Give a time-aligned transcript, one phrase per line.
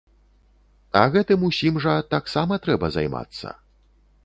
[1.01, 3.47] А гэтым усім жа таксама трэба займацца.